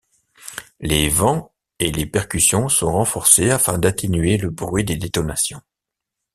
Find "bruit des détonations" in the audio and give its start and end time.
4.49-5.61